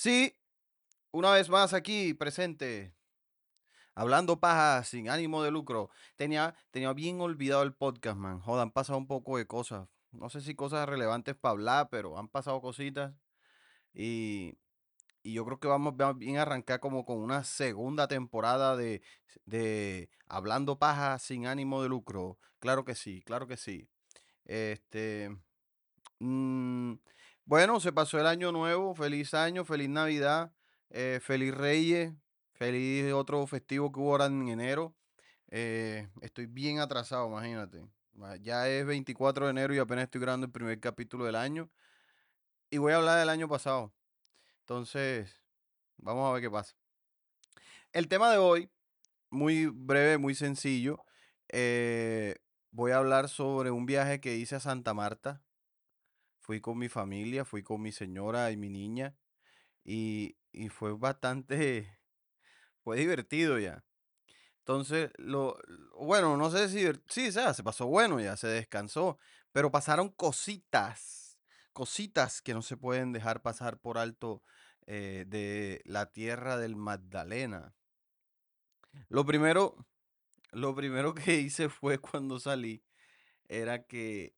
[0.00, 0.32] Sí,
[1.10, 2.94] una vez más aquí presente,
[3.96, 5.90] hablando paja sin ánimo de lucro.
[6.14, 8.38] Tenía, tenía bien olvidado el podcast, man.
[8.38, 9.88] Joder, han pasado un poco de cosas.
[10.12, 13.12] No sé si cosas relevantes para hablar, pero han pasado cositas.
[13.92, 14.54] Y,
[15.24, 19.02] y yo creo que vamos, bien a arrancar como con una segunda temporada de,
[19.46, 22.38] de Hablando paja sin ánimo de lucro.
[22.60, 23.88] Claro que sí, claro que sí.
[24.44, 25.36] Este,
[26.20, 26.94] Mm,
[27.48, 30.52] bueno, se pasó el año nuevo, feliz año, feliz Navidad,
[30.90, 32.12] eh, feliz Reyes,
[32.52, 34.94] feliz otro festivo que hubo ahora en enero.
[35.50, 37.86] Eh, estoy bien atrasado, imagínate.
[38.14, 41.70] Ma- Ya es 24 de enero y apenas estoy grabando el primer capítulo del año.
[42.70, 43.92] Y voy a hablar del año pasado.
[44.62, 45.42] Entonces,
[45.98, 46.76] vamos a ver qué pasa.
[47.92, 48.70] El tema de hoy,
[49.30, 51.04] muy breve, muy sencillo.
[51.50, 52.36] eh,
[52.72, 55.42] voy a hablar sobre un viaje que hice a Santa Marta.
[56.48, 59.14] Fui con mi familia, fui con mi señora y mi niña.
[59.84, 61.98] y, y fue bastante,
[62.84, 63.84] fue divertido ya.
[64.60, 65.58] Entonces, lo,
[65.98, 69.18] bueno, no sé si, sí, sea, se pasó bueno ya, se descansó,
[69.52, 71.38] pero pasaron cositas,
[71.74, 74.42] cositas que no se pueden dejar pasar por alto
[74.86, 77.74] eh, de la tierra del Magdalena.
[79.08, 79.76] Lo primero,
[80.52, 82.84] lo primero que hice fue cuando salí,
[83.48, 84.34] era que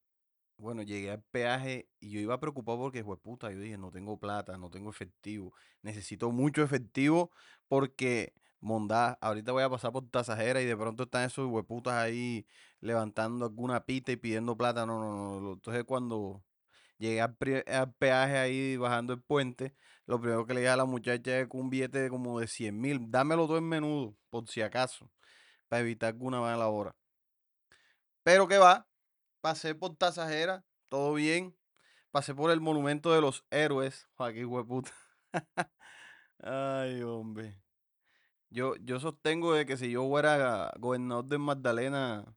[0.61, 4.59] Bueno, llegué al peaje y yo iba preocupado porque, puta, yo dije, no tengo plata,
[4.59, 7.31] no tengo efectivo, necesito mucho efectivo
[7.67, 12.47] porque, mondá, ahorita voy a pasar por tasajera y de pronto están esos hueputas ahí
[12.81, 15.53] levantando alguna pita y pidiendo plata, no, no, no.
[15.55, 16.45] Entonces cuando
[16.99, 17.37] llegué al,
[17.99, 19.75] peaje ahí bajando el puente,
[20.07, 22.79] lo primero que le dije a la muchacha es un billete de como de 100
[22.79, 25.11] mil, dámelo todo en menudo, por si acaso,
[25.69, 26.95] para evitar alguna mala hora.
[28.23, 28.90] Pero que va,
[29.41, 31.57] pasé por tasajera, todo bien.
[32.11, 34.09] Pasé por el monumento de los héroes.
[34.17, 34.93] Joder, hueputa.
[36.43, 37.63] Ay, hombre.
[38.51, 42.37] Yo, yo sostengo de que si yo fuera gobernador de Magdalena,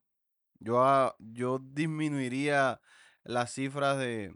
[0.59, 2.81] yo, yo disminuiría
[3.23, 4.35] las cifras de,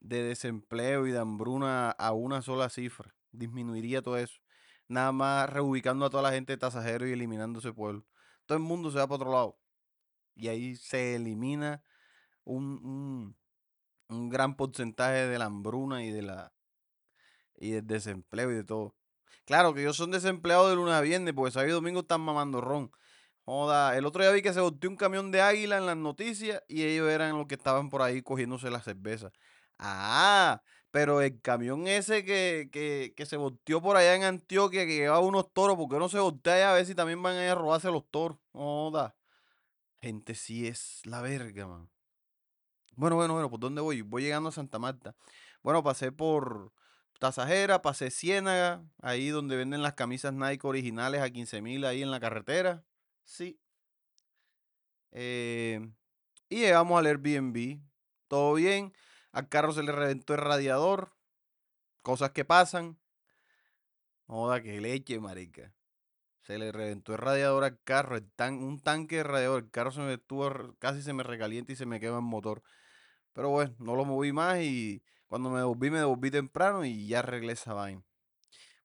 [0.00, 3.14] de desempleo y de hambruna a una sola cifra.
[3.32, 4.40] Disminuiría todo eso.
[4.88, 8.06] Nada más reubicando a toda la gente de tasajero y eliminando ese pueblo.
[8.46, 9.59] Todo el mundo se va para otro lado.
[10.34, 11.82] Y ahí se elimina
[12.44, 13.36] un, un,
[14.08, 16.52] un gran porcentaje de la hambruna y de la,
[17.56, 18.94] y del desempleo y de todo.
[19.44, 22.60] Claro que ellos son desempleados de lunes a viernes, porque sábado y domingo están mamando
[22.60, 22.90] ron.
[23.44, 26.62] Joda, el otro día vi que se volteó un camión de águila en las noticias
[26.68, 29.32] y ellos eran los que estaban por ahí cogiéndose la cerveza.
[29.78, 34.96] Ah, pero el camión ese que, que, que se volteó por allá en Antioquia, que
[34.96, 37.44] llevaba unos toros, ¿por qué no se voltea allá a ver si también van a
[37.44, 38.38] ir a robarse los toros?
[38.52, 39.16] Joda,
[40.00, 41.90] gente sí es la verga, man.
[42.96, 44.02] Bueno, bueno, bueno, ¿por dónde voy?
[44.02, 45.14] Voy llegando a Santa Marta.
[45.62, 46.72] Bueno, pasé por
[47.18, 52.10] Tasajera, pasé Ciénaga, ahí donde venden las camisas Nike originales a 15 mil ahí en
[52.10, 52.84] la carretera.
[53.24, 53.58] Sí.
[55.12, 55.80] eh,
[56.48, 57.80] y llegamos al Airbnb.
[58.28, 58.92] Todo bien.
[59.32, 61.14] Al carro se le reventó el radiador.
[62.02, 62.98] Cosas que pasan.
[64.26, 65.72] Joda, que leche, marica.
[66.42, 69.62] Se le reventó el radiador al carro, el tan- un tanque de radiador.
[69.64, 72.62] El carro se me estuvo, casi se me recalienta y se me quema el motor.
[73.32, 77.20] Pero bueno, no lo moví más y cuando me devolví, me devolví temprano y ya
[77.20, 78.02] arreglé esa vaina.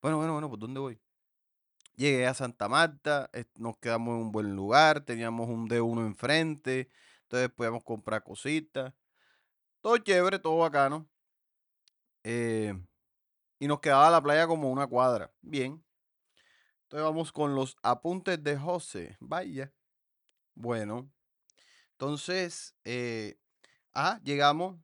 [0.02, 1.00] Bueno, bueno, bueno, ¿por dónde voy?
[1.96, 6.90] Llegué a Santa Marta, nos quedamos en un buen lugar, teníamos un D1 enfrente,
[7.22, 8.92] entonces podíamos comprar cositas.
[9.82, 11.08] Todo chévere, todo bacano.
[12.24, 12.74] eh,
[13.60, 15.32] y nos quedaba la playa como una cuadra.
[15.42, 15.84] Bien.
[16.86, 19.16] Entonces vamos con los apuntes de José.
[19.20, 19.72] Vaya.
[20.54, 21.10] Bueno,
[21.92, 22.74] entonces,
[23.92, 24.78] ah, llegamos,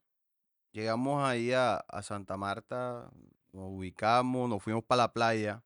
[0.72, 3.10] Llegamos ahí a, Santa Marta,
[3.52, 5.62] nos ubicamos, nos fuimos para la playa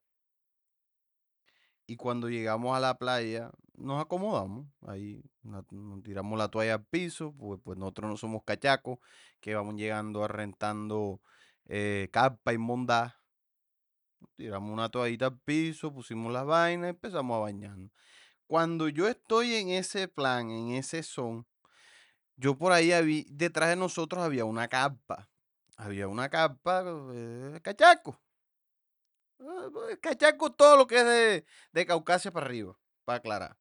[1.87, 5.65] y cuando llegamos a la playa nos acomodamos, ahí nos
[6.03, 8.99] tiramos la toalla al piso, pues, pues nosotros no somos cachacos,
[9.41, 11.21] que vamos llegando a rentando
[11.67, 13.21] eh, carpa y mondá,
[14.37, 17.91] tiramos una toallita al piso, pusimos las vainas y empezamos a bañarnos.
[18.47, 21.47] Cuando yo estoy en ese plan, en ese son,
[22.37, 25.29] yo por ahí habí- detrás de nosotros había una carpa.
[25.77, 26.85] Había una carpa,
[27.15, 28.21] eh, cachaco.
[29.41, 33.57] Ah, pues, Cachaco todo lo que es de, de Caucasia para arriba, para aclarar.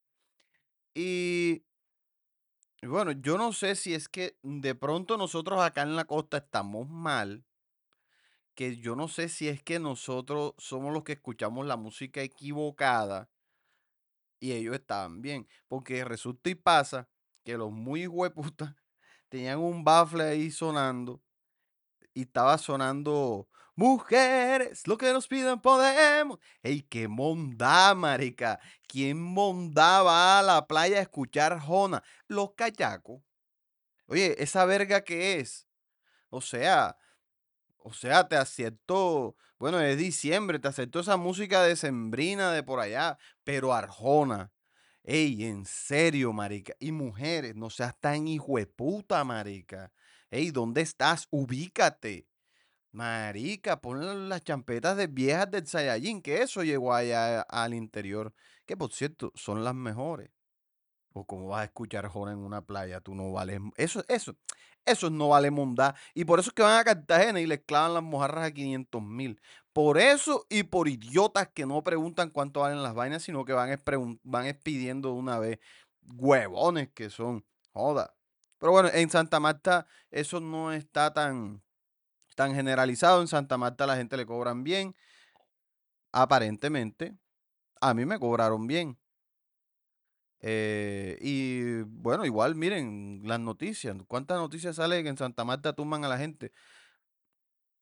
[0.93, 1.63] Y
[2.81, 6.87] bueno, yo no sé si es que de pronto nosotros acá en la costa estamos
[6.87, 7.43] mal,
[8.55, 13.29] que yo no sé si es que nosotros somos los que escuchamos la música equivocada
[14.39, 17.09] y ellos estaban bien, porque resulta y pasa
[17.43, 18.73] que los muy hueputas
[19.29, 21.21] tenían un bafle ahí sonando
[22.13, 26.39] y estaba sonando Mujeres, lo que nos piden podemos.
[26.63, 28.57] ¡Ey, qué mondá, marica!
[28.87, 32.01] ¿Quién mondá va a la playa a escuchar Jona?
[32.29, 33.21] Los cachacos.
[34.07, 35.67] Oye, ¿esa verga qué es?
[36.29, 36.97] O sea,
[37.85, 43.19] o sea, te acepto, bueno, es diciembre, te acepto esa música decembrina de por allá,
[43.43, 44.51] pero Arjona.
[45.03, 46.73] Ey, en serio, marica.
[46.79, 49.93] Y mujeres, no seas tan hijo de puta, marica.
[50.31, 51.27] Ey, ¿dónde estás?
[51.29, 52.27] Ubícate.
[52.91, 58.33] Marica, pon las champetas de viejas del Saiyajin, que eso llegó allá al interior.
[58.65, 60.31] Que por cierto, son las mejores.
[61.13, 63.59] O como vas a escuchar Jona en una playa, tú no vales.
[63.77, 64.35] Eso, eso,
[64.85, 65.95] eso no vale mondá.
[66.13, 69.01] Y por eso es que van a Cartagena y les clavan las mojarras a 500
[69.01, 69.41] mil.
[69.73, 73.79] Por eso y por idiotas que no preguntan cuánto valen las vainas, sino que van,
[74.23, 75.59] van pidiendo de una vez.
[76.03, 77.43] Huevones que son.
[77.73, 78.15] Joda.
[78.57, 81.61] Pero bueno, en Santa Marta eso no está tan,
[82.35, 83.21] tan generalizado.
[83.21, 84.95] En Santa Marta la gente le cobran bien.
[86.11, 87.17] Aparentemente,
[87.81, 88.97] a mí me cobraron bien.
[90.47, 93.95] Eh, y bueno, igual miren las noticias.
[94.07, 96.51] ¿Cuántas noticias salen que en Santa Marta tumban a la gente?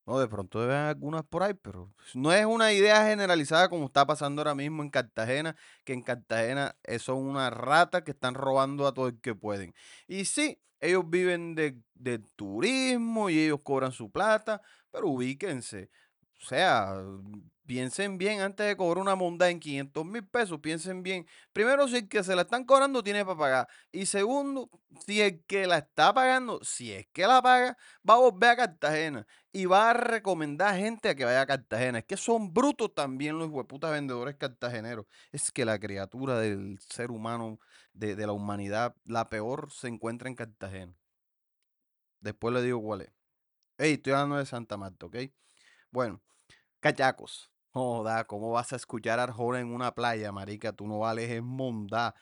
[0.06, 4.06] No, de pronto deben algunas por ahí, pero no es una idea generalizada como está
[4.06, 5.56] pasando ahora mismo en Cartagena,
[5.86, 9.74] que en Cartagena eh, son una rata que están robando a todo el que pueden.
[10.08, 14.62] Y sí, ellos viven de, de turismo y ellos cobran su plata,
[14.92, 15.90] pero ubíquense.
[16.42, 16.96] O sea,
[17.66, 21.28] piensen bien antes de cobrar una monda en 500 mil pesos, piensen bien.
[21.54, 23.68] Primero, si el que se la están cobrando tiene para pagar.
[23.92, 24.70] Y segundo,
[25.06, 27.78] si el que la está pagando, si es que la paga,
[28.08, 31.46] va a volver a Cartagena y va a recomendar a gente a que vaya a
[31.46, 32.00] Cartagena.
[32.00, 35.06] Es que son brutos también los hueputas vendedores cartageneros.
[35.32, 37.60] Es que la criatura del ser humano,
[37.94, 40.96] de, de la humanidad, la peor se encuentra en Cartagena.
[42.22, 43.12] Después le digo cuál es.
[43.78, 45.18] Ey, estoy hablando de Santa Marta, ¿ok?
[45.92, 46.22] Bueno,
[46.82, 47.53] cachacos.
[47.74, 50.74] Joda, ¿cómo vas a escuchar Arjona en una playa, marica?
[50.74, 52.14] Tú no vales es mondá.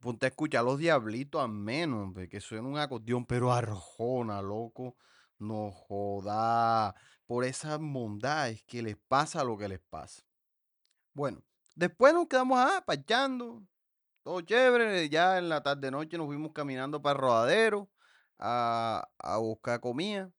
[0.00, 4.96] Ponte a escuchar a los diablitos a menos, que suena un acordeón, pero Arjona, loco,
[5.38, 6.96] no joda.
[7.26, 10.24] Por esa mondad es que les pasa lo que les pasa.
[11.14, 11.44] Bueno,
[11.76, 13.62] después nos quedamos ah, pachando,
[14.24, 15.08] todo chévere.
[15.08, 17.88] Ya en la tarde noche nos fuimos caminando para el rodadero
[18.38, 20.32] a, a buscar comida.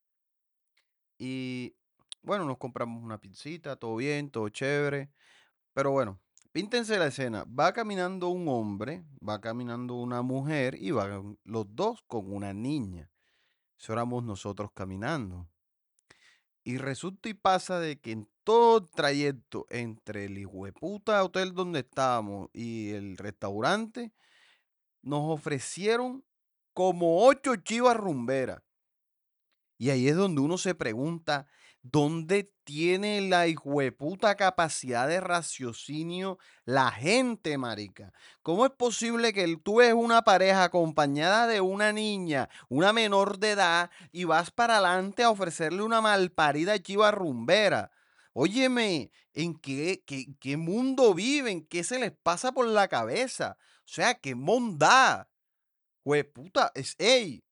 [1.17, 1.75] Y
[2.21, 5.10] bueno, nos compramos una pizzita, todo bien, todo chévere.
[5.74, 6.19] Pero bueno,
[6.51, 7.45] píntense la escena.
[7.45, 13.10] Va caminando un hombre, va caminando una mujer y van los dos con una niña.
[13.80, 15.48] Eso éramos nosotros caminando.
[16.63, 21.80] Y resulta y pasa de que en todo el trayecto entre el puta hotel donde
[21.80, 24.12] estábamos y el restaurante,
[25.01, 26.25] nos ofrecieron
[26.74, 28.62] como ocho chivas rumberas.
[29.77, 31.48] Y ahí es donde uno se pregunta,
[31.81, 38.12] ¿Dónde tiene la hijueputa capacidad de raciocinio la gente, marica?
[38.42, 43.52] ¿Cómo es posible que tú ves una pareja acompañada de una niña, una menor de
[43.52, 47.92] edad, y vas para adelante a ofrecerle una malparida chiva rumbera?
[48.34, 51.66] Óyeme, ¿en qué, qué, mundo viven?
[51.66, 53.58] ¿Qué se les pasa por la cabeza?
[53.80, 55.30] O sea, qué monda.
[56.04, 57.44] Hueputa, es, ey,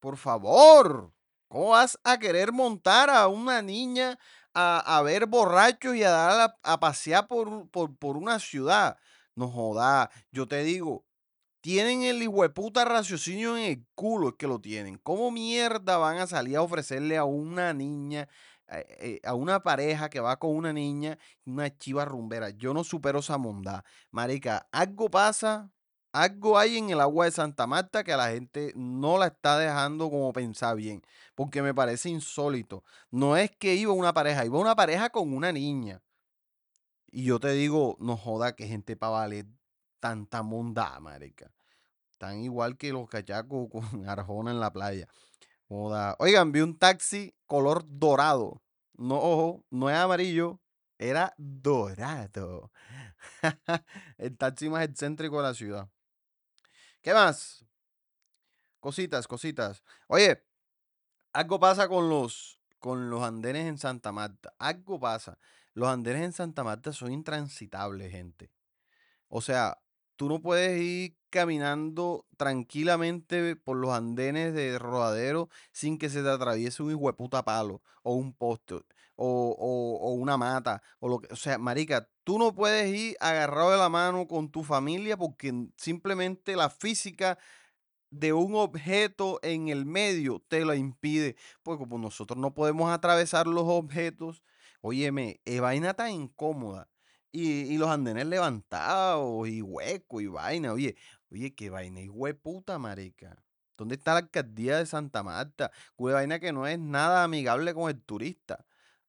[0.00, 1.15] por favor.
[1.48, 4.18] ¿Cómo vas a querer montar a una niña
[4.54, 8.98] a, ver borrachos y a darla a, pasear por, por, una ciudad?
[9.34, 11.04] No joda, yo te digo,
[11.60, 14.98] tienen el hijueputa raciocinio en el culo, es que lo tienen.
[14.98, 18.28] ¿Cómo mierda van a salir a ofrecerle a una niña,
[18.68, 22.50] eh, eh, a una pareja que va con una niña, una chiva rumbera?
[22.50, 23.84] Yo no supero esa mondad.
[24.10, 25.70] Marica, algo pasa
[26.16, 29.58] algo hay en el agua de Santa Marta que a la gente no la está
[29.58, 31.02] dejando como pensar bien,
[31.34, 32.82] porque me parece insólito.
[33.10, 36.00] No es que iba una pareja, iba una pareja con una niña.
[37.08, 39.46] Y yo te digo, no joda que gente para valer
[40.00, 41.52] tanta monda, marica.
[42.16, 45.08] Tan igual que los cachacos con Arjona en la playa.
[45.68, 46.16] Joda.
[46.18, 48.62] Oigan, vi un taxi color dorado.
[48.94, 50.60] No, ojo, no es amarillo,
[50.96, 52.70] era dorado.
[54.16, 55.90] el taxi más excéntrico de la ciudad.
[57.06, 57.64] ¿Qué más?
[58.80, 59.84] Cositas, cositas.
[60.08, 60.42] Oye,
[61.32, 64.56] algo pasa con los, con los andenes en Santa Marta.
[64.58, 65.38] Algo pasa.
[65.72, 68.50] Los andenes en Santa Marta son intransitables, gente.
[69.28, 69.80] O sea,
[70.16, 76.28] tú no puedes ir caminando tranquilamente por los andenes de rodadero sin que se te
[76.28, 78.80] atraviese un hijo de puta palo o un poste
[79.16, 83.78] o, una mata, o lo que, o sea, marica, tú no puedes ir agarrado de
[83.78, 87.38] la mano con tu familia porque simplemente la física
[88.10, 93.46] de un objeto en el medio te lo impide, porque como nosotros no podemos atravesar
[93.46, 94.42] los objetos,
[94.86, 96.88] Óyeme, es vaina tan incómoda.
[97.32, 100.72] Y, y los andenes levantados y huecos y vaina.
[100.72, 100.96] Oye,
[101.30, 103.42] oye, qué vaina y puta, marica.
[103.76, 105.72] ¿Dónde está la alcaldía de Santa Marta?
[105.96, 108.64] Una vaina que no es nada amigable con el turista.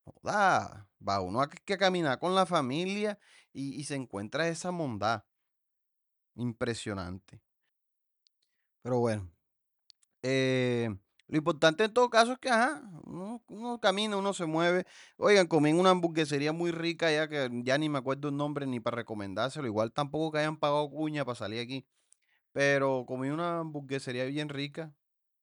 [0.07, 3.19] Joda, va uno a que caminar con la familia
[3.53, 5.23] y, se encuentra esa mondad.
[6.35, 7.41] Impresionante.
[8.81, 9.29] Pero bueno.
[10.21, 10.89] Eh,
[11.27, 14.85] lo importante en todo caso es que, ajá, uno, uno camina, uno se mueve.
[15.17, 18.65] Oigan, comí en una hamburguesería muy rica ya que ya ni me acuerdo el nombre
[18.65, 19.67] ni para recomendárselo.
[19.67, 21.85] Igual tampoco que hayan pagado cuña para salir aquí.
[22.53, 24.93] Pero comí una hamburguesería bien rica.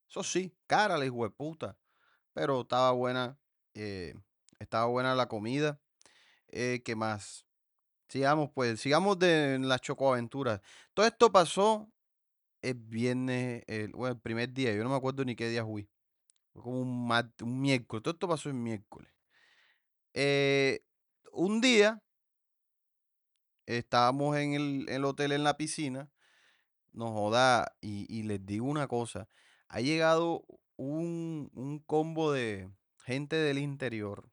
[0.08, 1.76] Eso sí, cara la hijo de puta.
[2.34, 3.38] Pero estaba buena.
[3.74, 4.14] eh,
[4.64, 5.80] estaba buena la comida.
[6.48, 7.46] Eh, ¿qué más?
[8.08, 10.60] Sigamos, pues, sigamos de las chocoaventuras.
[10.94, 11.90] Todo esto pasó
[12.62, 14.74] el viernes, el, bueno, primer día.
[14.74, 15.88] Yo no me acuerdo ni qué día fui.
[16.52, 18.02] Fue como un, miércoles.
[18.02, 19.10] Todo esto pasó el miércoles.
[20.14, 20.84] Eh,
[21.32, 22.02] un día
[23.66, 26.10] estábamos en el, el hotel en la piscina.
[26.92, 27.76] Nos joda.
[27.80, 29.28] Y, y les digo una cosa.
[29.68, 30.44] Ha llegado
[30.76, 32.70] un, un combo de
[33.04, 34.30] gente del interior.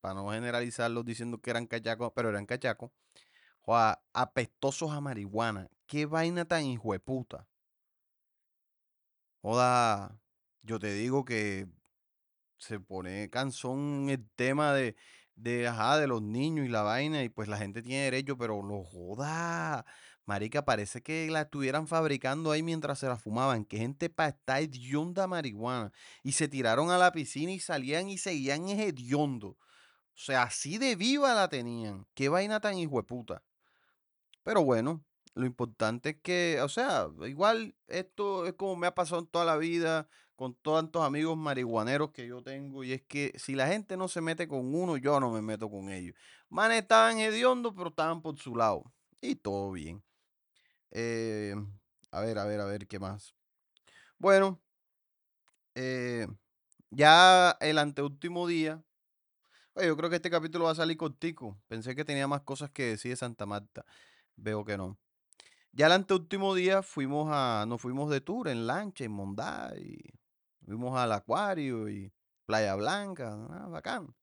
[0.00, 2.90] Para no generalizarlos diciendo que eran cachacos, pero eran cachacos.
[3.60, 5.68] Joda, apestosos a marihuana.
[5.86, 7.46] Qué vaina tan hijueputa.
[9.42, 10.20] Joda,
[10.62, 11.66] yo te digo que
[12.58, 14.96] se pone cansón el tema de,
[15.36, 18.62] de, ajá, de los niños y la vaina, y pues la gente tiene derecho, pero
[18.62, 19.84] lo joda.
[20.28, 23.64] Marica, parece que la estuvieran fabricando ahí mientras se la fumaban.
[23.64, 25.90] Que gente para estar hedionda marihuana.
[26.22, 29.56] Y se tiraron a la piscina y salían y seguían hediondo.
[30.18, 32.04] O sea, así de viva la tenían.
[32.14, 33.44] Qué vaina tan hijueputa.
[34.42, 39.20] Pero bueno, lo importante es que, o sea, igual esto es como me ha pasado
[39.20, 43.54] en toda la vida con tantos amigos marihuaneros que yo tengo, y es que si
[43.54, 46.16] la gente no se mete con uno, yo no me meto con ellos.
[46.48, 48.92] Man, estaban hediondos, pero estaban por su lado.
[49.20, 50.02] Y todo bien.
[50.90, 51.54] Eh,
[52.10, 53.34] a ver, a ver, a ver, ¿qué más?
[54.18, 54.60] Bueno,
[55.76, 56.26] eh,
[56.90, 58.82] ya el anteúltimo día,
[59.78, 61.56] oye, yo creo que este capítulo va a salir cortico.
[61.68, 63.84] Pensé que tenía más cosas que decir de Santa Marta.
[64.36, 64.98] Veo que no.
[65.72, 69.72] Ya el anteúltimo día fuimos a, nos fuimos de tour en lancha, en Mondá,
[70.64, 72.12] fuimos al acuario y
[72.46, 74.14] Playa Blanca, ah, bacán.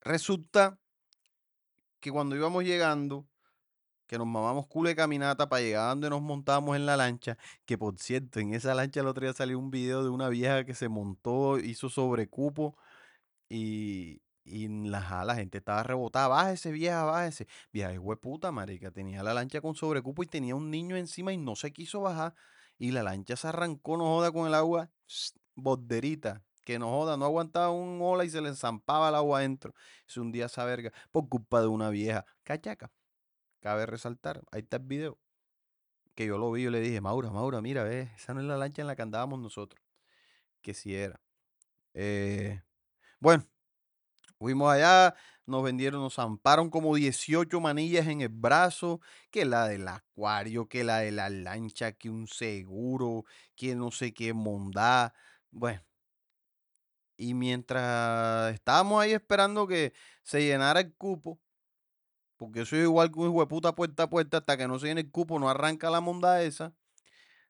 [0.00, 0.78] Resulta
[2.00, 3.26] que cuando íbamos llegando,
[4.06, 7.36] que nos mamamos culo de caminata para llegar a donde nos montábamos en la lancha,
[7.66, 10.64] que por cierto, en esa lancha el otro día salió un video de una vieja
[10.64, 12.76] que se montó, hizo sobrecupo
[13.48, 16.28] y, y la, la gente estaba rebotada.
[16.28, 17.46] Bájese, vieja, bájese.
[17.72, 18.90] Vieja, hijo puta, marica.
[18.90, 22.34] Tenía la lancha con sobrecupo y tenía un niño encima y no se quiso bajar.
[22.78, 24.90] Y la lancha se arrancó, no joda, con el agua.
[25.54, 26.42] Borderita.
[26.64, 29.72] Que no joda, no aguantaba un ola y se le enzampaba el agua adentro.
[30.06, 32.26] Es un día esa verga por culpa de una vieja.
[32.42, 32.90] Cachaca.
[33.60, 34.42] Cabe resaltar.
[34.50, 35.18] Ahí está el video.
[36.16, 38.56] Que yo lo vi, yo le dije, Maura, Maura, mira, ve, esa no es la
[38.56, 39.80] lancha en la que andábamos nosotros.
[40.62, 41.20] Que si era.
[41.94, 42.62] Eh,
[43.20, 43.46] bueno,
[44.38, 45.14] Fuimos allá,
[45.46, 50.84] nos vendieron, nos zamparon como 18 manillas en el brazo, que la del acuario, que
[50.84, 53.24] la de la lancha, que un seguro,
[53.56, 55.14] que no sé qué mondá.
[55.50, 55.82] Bueno,
[57.16, 59.92] y mientras estábamos ahí esperando que
[60.22, 61.40] se llenara el cupo,
[62.36, 64.88] porque eso es igual que un hijo puta puerta a puerta, hasta que no se
[64.88, 66.74] llene el cupo, no arranca la monda esa.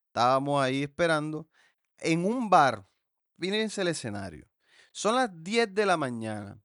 [0.09, 1.49] Estábamos ahí esperando.
[1.99, 2.87] En un bar,
[3.39, 4.47] fíjense el escenario.
[4.97, 6.59] Son las 10 de la mañana.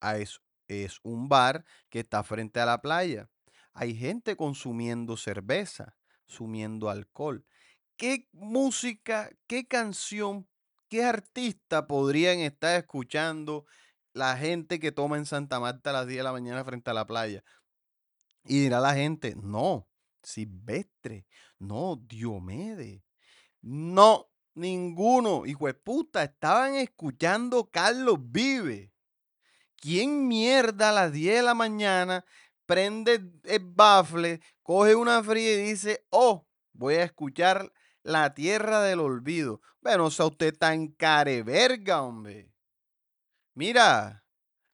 [0.00, 3.28] a es, es un bar que está frente a la playa.
[3.74, 7.44] Hay gente consumiendo cerveza, consumiendo alcohol.
[7.98, 10.48] ¿Qué música, qué canción,
[10.88, 13.66] qué artista podrían estar escuchando
[14.14, 16.94] la gente que toma en Santa Marta a las 10 de la mañana frente a
[16.94, 17.44] la playa?
[18.44, 19.86] Y dirá la gente, no,
[20.22, 21.26] Silvestre,
[21.58, 23.02] no, Diomedes,
[23.60, 28.92] no, ninguno, hijo de puta, estaban escuchando Carlos Vive.
[29.76, 32.24] ¿Quién mierda a las 10 de la mañana
[32.66, 39.00] prende el bafle, coge una fría y dice, oh, voy a escuchar La Tierra del
[39.00, 39.60] Olvido?
[39.80, 42.52] Bueno, o sea, usted tan careverga, hombre.
[43.54, 44.24] Mira,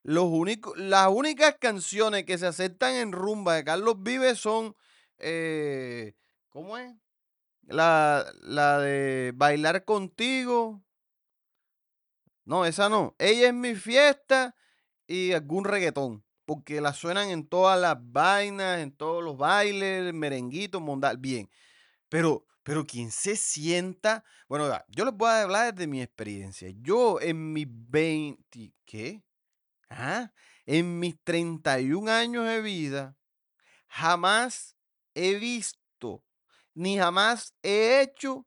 [0.03, 4.77] los únicos, las únicas canciones que se aceptan en rumba de Carlos Vives son,
[5.19, 6.15] eh,
[6.49, 6.93] ¿cómo es?
[7.67, 10.83] La, la de Bailar Contigo.
[12.45, 13.15] No, esa no.
[13.19, 14.55] Ella es mi fiesta
[15.07, 16.25] y algún reggaetón.
[16.45, 21.19] Porque la suenan en todas las vainas, en todos los bailes, merenguitos, mondal.
[21.19, 21.51] Bien.
[22.09, 24.25] Pero, pero ¿quién se sienta?
[24.49, 26.69] Bueno, yo les voy a hablar de mi experiencia.
[26.83, 29.25] Yo en mis 20, ¿qué?
[29.91, 30.33] ¿ah?
[30.67, 33.17] En mis 31 años de vida,
[33.89, 34.77] jamás
[35.15, 35.81] he visto,
[36.77, 38.47] ni jamás he hecho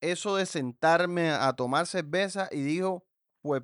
[0.00, 3.06] eso de sentarme a tomar cerveza y dijo,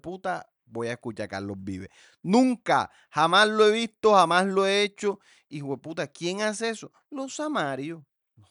[0.03, 1.89] puta, voy a escuchar a Carlos Vive.
[2.23, 5.21] Nunca, jamás lo he visto, jamás lo he hecho.
[5.49, 6.93] Y puta, ¿quién hace eso?
[7.11, 8.03] Los amarios.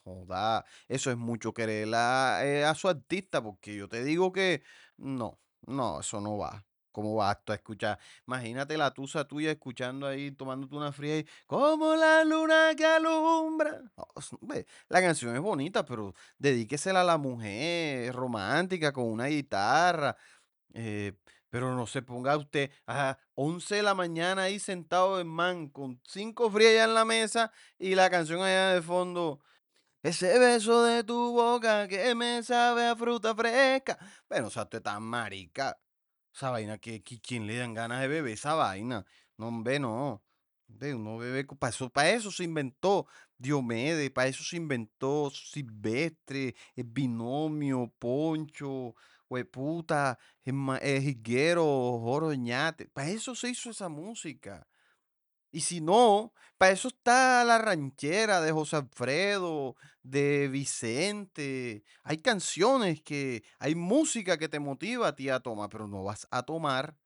[0.03, 4.63] Joda, eso es mucho querer a, eh, a su artista, porque yo te digo que
[4.97, 6.66] no, no, eso no va.
[6.97, 7.99] ¿Cómo vas tú a escuchar?
[8.25, 13.83] Imagínate la tusa tuya escuchando ahí, tomándote una fría y como la luna que alumbra.
[14.89, 20.17] la canción es bonita, pero dedíquesela a la mujer romántica con una guitarra.
[20.73, 21.13] Eh,
[21.51, 26.01] pero no se ponga usted a 11 de la mañana ahí sentado en man con
[26.03, 29.39] cinco frías en la mesa y la canción allá de fondo.
[30.01, 33.99] Ese beso de tu boca que me sabe a fruta fresca.
[34.27, 35.77] Bueno, o sea, usted está marica.
[36.37, 39.03] Esa vaina, que, ¿quién le dan ganas de beber esa vaina?
[39.37, 40.23] No, hombre, no.
[40.69, 43.07] Hombre, uno bebe, para eso, para eso se inventó
[43.39, 48.93] Diomedes, para eso se inventó Silvestre, el binomio, Poncho,
[49.27, 51.63] hueputa, el jiguero,
[52.03, 52.87] Joroñate.
[52.89, 54.67] Para eso se hizo esa música.
[55.51, 61.83] Y si no, para eso está la ranchera de José Alfredo, de Vicente.
[62.03, 66.27] Hay canciones que, hay música que te motiva a ti a tomar, pero no vas
[66.31, 66.97] a tomar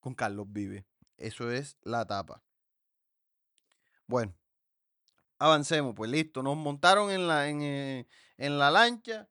[0.00, 0.86] con Carlos Vive.
[1.16, 2.42] Eso es la tapa.
[4.06, 4.34] Bueno,
[5.38, 6.42] avancemos, pues listo.
[6.42, 9.28] Nos montaron en la, en, eh, la lancha.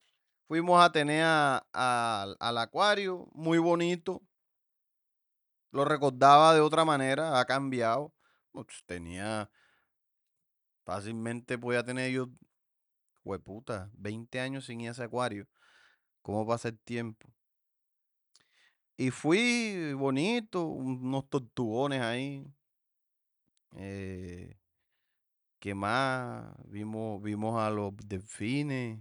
[0.48, 4.22] Fuimos a tener al acuario, muy bonito.
[5.72, 8.14] Lo recordaba de otra manera, ha cambiado.
[8.86, 9.50] Tenía,
[10.84, 12.30] fácilmente podía tener yo,
[13.24, 15.48] hueputa, 20 años sin ir a ese acuario.
[16.22, 17.28] ¿Cómo pasa el tiempo?
[18.98, 22.46] Y fui bonito, unos tortugones ahí.
[23.78, 24.58] Eh,
[25.60, 26.54] ¿Qué más?
[26.66, 29.00] Vimos, vimos a los delfines.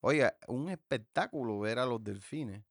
[0.00, 2.64] Oiga, un espectáculo ver a los delfines.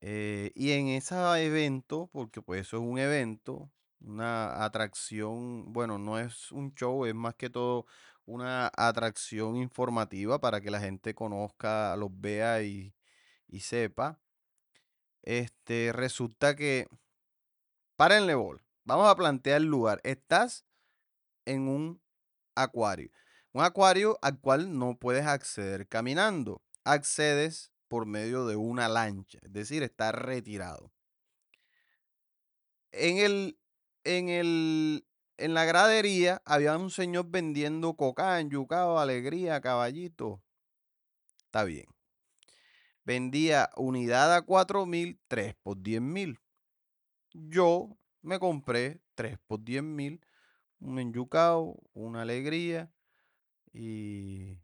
[0.00, 6.18] Eh, y en ese evento, porque pues eso es un evento, una atracción, bueno, no
[6.18, 7.86] es un show, es más que todo
[8.24, 12.94] una atracción informativa para que la gente conozca, los vea y,
[13.48, 14.20] y sepa.
[15.22, 16.88] Este, resulta que,
[17.96, 20.00] párenle bol, vamos a plantear el lugar.
[20.04, 20.66] Estás
[21.46, 22.02] en un
[22.54, 23.10] acuario,
[23.52, 29.52] un acuario al cual no puedes acceder caminando, accedes por medio de una lancha, es
[29.52, 30.92] decir, está retirado.
[32.92, 33.58] En el,
[34.08, 40.42] en el, en la gradería había un señor vendiendo coca, yucao, alegría, caballito.
[41.44, 41.84] Está bien.
[43.04, 46.40] Vendía unidad a 4 mil, 3 por 10 mil.
[47.34, 50.24] Yo me compré 3 por 10 mil,
[50.80, 52.90] un enyucao, una alegría
[53.74, 54.58] y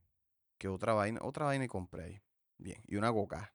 [0.56, 2.20] que otra vaina, otra vaina y compré ahí.
[2.56, 3.52] Bien, y una coca.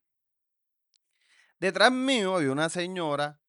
[1.60, 3.40] Detrás mío había una señora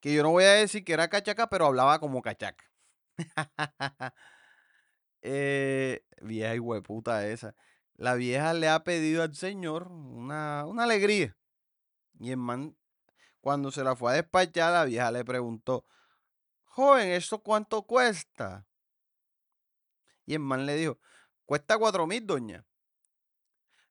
[0.00, 2.64] que yo no voy a decir que era cachaca, pero hablaba como cachaca.
[5.22, 7.54] eh, vieja y hueputa esa.
[7.94, 11.36] La vieja le ha pedido al señor una, una alegría.
[12.20, 12.76] Y el man,
[13.40, 15.84] cuando se la fue a despachar, la vieja le preguntó,
[16.64, 18.66] joven, ¿esto cuánto cuesta?
[20.26, 21.00] Y el man le dijo,
[21.44, 22.67] cuesta cuatro mil, doña.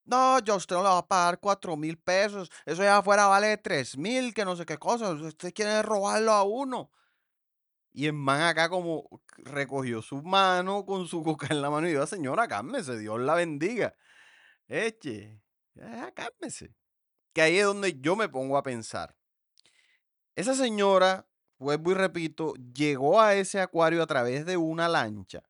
[0.07, 2.49] No, yo usted no le va a pagar cuatro mil pesos.
[2.65, 5.11] Eso ya afuera vale tres mil, que no sé qué cosa.
[5.11, 6.91] Usted quiere robarlo a uno.
[7.91, 11.91] Y el man acá como recogió su mano con su coca en la mano y
[11.91, 13.95] dijo, señora, cálmese, Dios la bendiga.
[14.67, 15.41] Eche,
[16.15, 16.73] cálmese.
[17.33, 19.17] Que ahí es donde yo me pongo a pensar.
[20.35, 25.43] Esa señora, vuelvo y repito, llegó a ese acuario a través de una lancha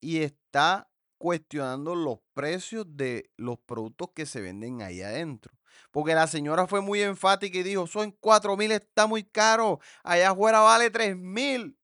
[0.00, 5.52] y está cuestionando los precios de los productos que se venden ahí adentro.
[5.90, 10.30] Porque la señora fue muy enfática y dijo, son 4 mil, está muy caro, allá
[10.30, 11.78] afuera vale 3 mil.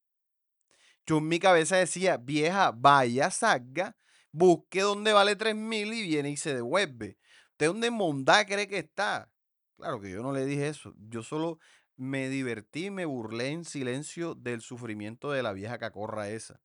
[1.07, 3.97] Yo en mi cabeza decía, vieja, vaya, salga,
[4.31, 7.19] busque donde vale 3 mil y viene y se devuelve.
[7.53, 9.31] ¿Usted dónde mondá cree que está?
[9.77, 11.59] Claro que yo no le dije eso, yo solo
[11.97, 16.61] me divertí, me burlé en silencio del sufrimiento de la vieja cacorra esa.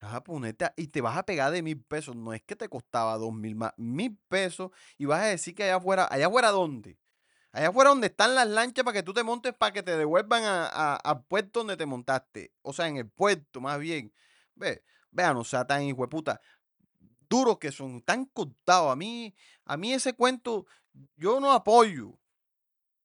[0.00, 2.14] Vas a y te vas a pegar de mil pesos.
[2.14, 4.70] No es que te costaba dos mil más, mil pesos.
[4.96, 6.98] Y vas a decir que allá afuera, allá afuera dónde?
[7.50, 10.42] Allá afuera donde están las lanchas para que tú te montes para que te devuelvan
[10.44, 12.52] al puerto donde te montaste.
[12.62, 14.12] O sea, en el puerto, más bien.
[14.54, 16.40] Ve, vean, o sea, tan hijo de puta.
[17.28, 18.92] Duros que son, tan contados.
[18.92, 19.34] A mí,
[19.64, 20.66] a mí ese cuento,
[21.16, 22.18] yo no apoyo.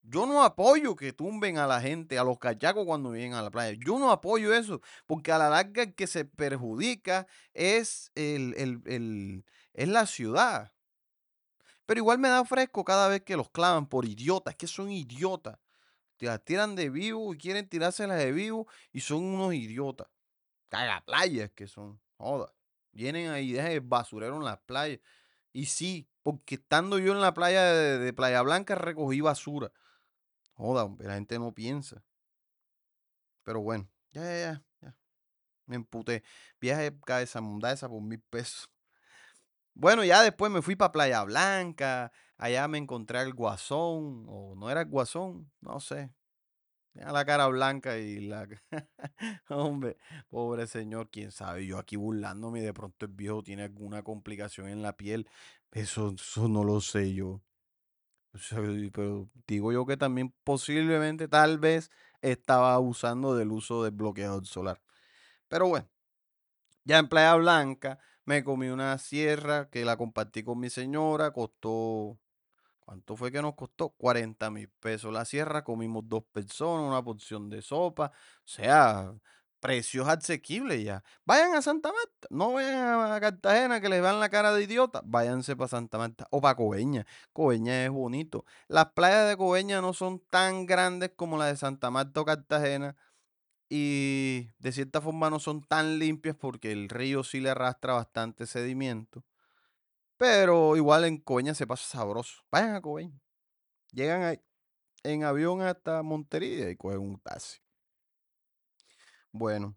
[0.05, 3.51] Yo no apoyo que tumben a la gente, a los cachacos cuando vienen a la
[3.51, 3.77] playa.
[3.85, 8.81] Yo no apoyo eso, porque a la larga el que se perjudica es, el, el-
[8.85, 10.73] el- es la ciudad.
[11.85, 15.59] Pero igual me da fresco cada vez que los clavan por idiotas, que son idiotas.
[16.17, 20.07] Te las tiran de vivo y quieren tirárselas de vivo y son unos idiotas.
[20.69, 22.53] Cagaplayas que son, joda.
[22.91, 24.99] Vienen ahí, dejan el basurero en las playas.
[25.53, 29.71] Y sí, porque estando yo en la playa de, de Playa Blanca recogí basura.
[30.53, 32.03] Joda, hombre, la gente no piensa.
[33.43, 34.97] Pero bueno, ya, ya, ya, ya.
[35.65, 36.23] Me emputé.
[36.59, 38.69] Viaje cabeza munda esa por mil pesos.
[39.73, 42.11] Bueno, ya después me fui para Playa Blanca.
[42.37, 44.25] Allá me encontré al guasón.
[44.27, 46.13] O no era el guasón, no sé.
[46.93, 48.47] Tenía la cara blanca y la...
[49.49, 49.97] Hombre,
[50.29, 51.65] pobre señor, quién sabe.
[51.65, 55.27] Yo aquí burlándome y de pronto el viejo tiene alguna complicación en la piel.
[55.71, 57.41] Eso, eso no lo sé yo.
[58.93, 61.91] Pero digo yo que también posiblemente, tal vez,
[62.21, 64.81] estaba abusando del uso del bloqueador solar.
[65.47, 65.87] Pero bueno,
[66.83, 72.17] ya en Playa Blanca me comí una sierra que la compartí con mi señora, costó,
[72.79, 73.89] ¿cuánto fue que nos costó?
[73.89, 79.13] 40 mil pesos la sierra, comimos dos personas, una porción de sopa, o sea,
[79.63, 81.03] precios asequibles ya.
[81.23, 85.01] Vayan a Santa Marta, no vayan a Cartagena que les van la cara de idiota,
[85.05, 87.07] váyanse para Santa Marta o para Coveña.
[87.31, 88.43] Coveña es bonito.
[88.67, 92.97] Las playas de Coveña no son tan grandes como las de Santa Marta o Cartagena
[93.69, 98.47] y de cierta forma no son tan limpias porque el río sí le arrastra bastante
[98.47, 99.23] sedimento.
[100.17, 102.43] Pero igual en Coveña se pasa sabroso.
[102.51, 103.21] Vayan a Coveña.
[103.93, 104.41] Llegan ahí
[105.03, 107.62] en avión hasta Montería y cogen un taxi.
[109.33, 109.75] Bueno,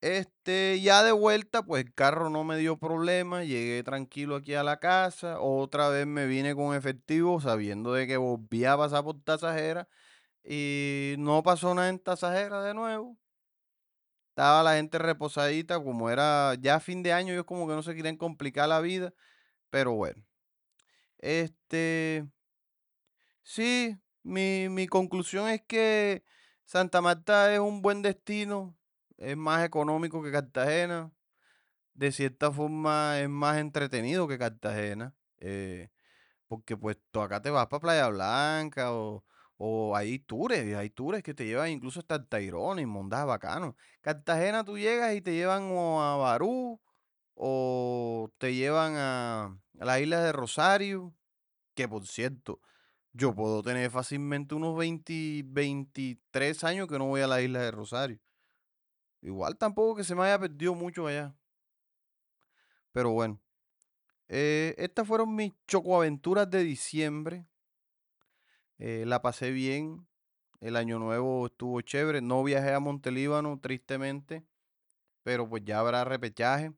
[0.00, 3.44] este ya de vuelta, pues el carro no me dio problema.
[3.44, 5.40] Llegué tranquilo aquí a la casa.
[5.40, 9.88] Otra vez me vine con efectivo sabiendo de que volvía a pasar por tasajera.
[10.44, 13.18] Y no pasó nada en tasajera de nuevo.
[14.30, 17.92] Estaba la gente reposadita, como era ya fin de año, ellos como que no se
[17.94, 19.12] quieren complicar la vida,
[19.70, 20.24] pero bueno.
[21.18, 22.26] Este,
[23.42, 26.24] sí, mi, mi conclusión es que
[26.72, 28.74] Santa Marta es un buen destino,
[29.18, 31.12] es más económico que Cartagena,
[31.92, 35.14] de cierta forma es más entretenido que Cartagena.
[35.38, 35.90] eh,
[36.48, 39.22] porque pues tú acá te vas para Playa Blanca o,
[39.58, 43.76] o hay tours, hay tours que te llevan incluso hasta Tayrona y mondas bacano.
[44.00, 46.80] Cartagena tú llegas y te llevan o a Barú
[47.34, 49.44] o te llevan a,
[49.78, 51.14] a las islas de Rosario,
[51.74, 52.62] que por cierto,
[53.12, 57.70] yo puedo tener fácilmente unos 20, 23 años que no voy a la isla de
[57.70, 58.18] Rosario.
[59.20, 61.34] Igual tampoco que se me haya perdido mucho allá.
[62.92, 63.40] Pero bueno,
[64.28, 67.46] eh, estas fueron mis chocoaventuras de diciembre.
[68.78, 70.06] Eh, la pasé bien.
[70.60, 72.20] El año nuevo estuvo chévere.
[72.20, 74.44] No viajé a Montelíbano, tristemente,
[75.22, 76.72] pero pues ya habrá repechaje.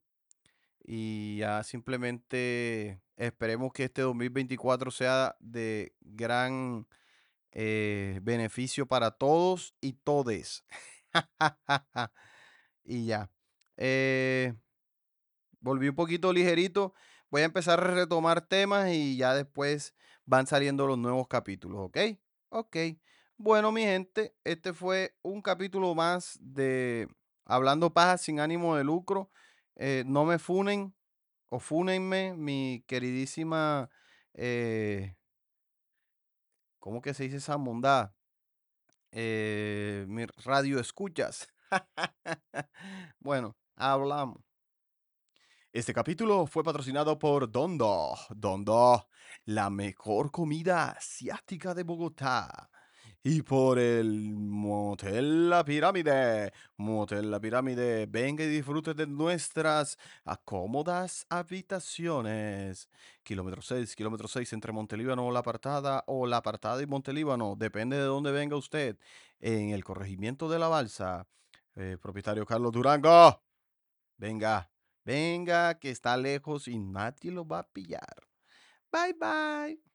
[0.85, 6.87] Y ya simplemente esperemos que este 2024 sea de gran
[7.53, 10.65] eh, beneficio para todos y todes.
[12.85, 13.31] y ya.
[13.77, 14.55] Eh,
[15.61, 16.95] volví un poquito ligerito.
[17.31, 21.99] Voy a empezar a retomar temas y ya después van saliendo los nuevos capítulos, ¿ok?
[22.51, 22.77] Ok.
[23.37, 27.09] Bueno, mi gente, este fue un capítulo más de
[27.45, 29.31] Hablando Paja sin ánimo de lucro.
[29.77, 30.95] Eh, no me funen
[31.55, 31.85] o
[32.35, 33.89] mi queridísima,
[34.35, 35.15] eh,
[36.81, 38.13] ¿cómo que se dice esa mondad?
[39.13, 41.49] Eh, mi radio escuchas.
[43.21, 44.43] bueno, hablamos.
[45.73, 48.17] Este capítulo fue patrocinado por Dondo.
[48.31, 49.09] Dondo,
[49.45, 52.69] la mejor comida asiática de Bogotá.
[53.27, 56.53] Y por el Motel La Pirámide.
[56.77, 59.97] Motel La Pirámide, venga y disfrute de nuestras
[60.45, 62.91] cómodas habitaciones.
[63.23, 67.57] Kilómetro 6, kilómetro 6 entre Montelíbano La Apartada o La Apartada y Montelíbano.
[67.57, 68.99] Depende de dónde venga usted.
[69.41, 71.27] En el corregimiento de la Balsa.
[71.77, 73.43] Eh, propietario Carlos Durango.
[74.19, 74.71] Venga.
[75.03, 78.29] Venga, que está lejos y nadie lo va a pillar.
[78.93, 79.94] Bye bye.